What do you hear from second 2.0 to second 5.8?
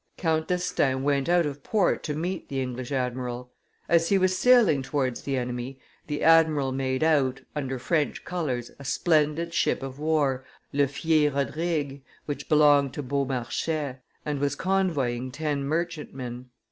to meet the English admiral; as he was sailing towards the enemy,